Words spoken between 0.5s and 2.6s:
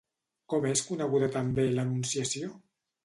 Com és coneguda també l'Anunciació?